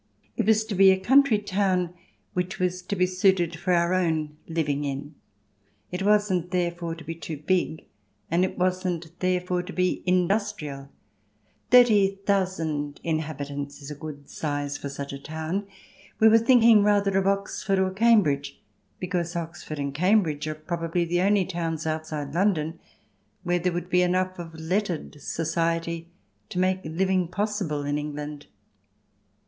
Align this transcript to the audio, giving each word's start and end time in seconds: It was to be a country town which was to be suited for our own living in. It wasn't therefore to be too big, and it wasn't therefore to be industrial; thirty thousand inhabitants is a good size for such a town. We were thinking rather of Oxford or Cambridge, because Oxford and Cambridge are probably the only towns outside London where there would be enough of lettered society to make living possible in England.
It 0.35 0.47
was 0.47 0.65
to 0.65 0.73
be 0.73 0.89
a 0.89 0.99
country 0.99 1.37
town 1.37 1.93
which 2.33 2.57
was 2.57 2.81
to 2.81 2.95
be 2.95 3.05
suited 3.05 3.55
for 3.55 3.71
our 3.71 3.93
own 3.93 4.35
living 4.47 4.83
in. 4.83 5.13
It 5.91 6.01
wasn't 6.01 6.49
therefore 6.49 6.95
to 6.95 7.03
be 7.03 7.13
too 7.13 7.37
big, 7.37 7.85
and 8.31 8.43
it 8.43 8.57
wasn't 8.57 9.19
therefore 9.19 9.61
to 9.61 9.71
be 9.71 10.01
industrial; 10.07 10.89
thirty 11.69 12.15
thousand 12.25 12.99
inhabitants 13.03 13.79
is 13.83 13.91
a 13.91 13.95
good 13.95 14.27
size 14.27 14.75
for 14.75 14.89
such 14.89 15.13
a 15.13 15.19
town. 15.21 15.67
We 16.19 16.29
were 16.29 16.39
thinking 16.39 16.81
rather 16.81 17.15
of 17.19 17.27
Oxford 17.27 17.77
or 17.77 17.91
Cambridge, 17.91 18.59
because 18.99 19.35
Oxford 19.35 19.77
and 19.77 19.93
Cambridge 19.93 20.47
are 20.47 20.55
probably 20.55 21.05
the 21.05 21.21
only 21.21 21.45
towns 21.45 21.85
outside 21.85 22.33
London 22.33 22.79
where 23.43 23.59
there 23.59 23.71
would 23.71 23.91
be 23.91 24.01
enough 24.01 24.39
of 24.39 24.55
lettered 24.55 25.21
society 25.21 26.09
to 26.49 26.57
make 26.57 26.81
living 26.83 27.27
possible 27.27 27.83
in 27.83 27.99
England. 27.99 28.47